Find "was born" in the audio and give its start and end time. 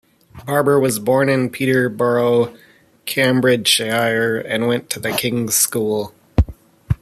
0.79-1.29